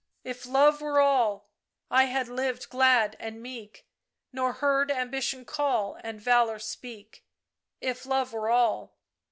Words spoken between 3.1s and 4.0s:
and meek,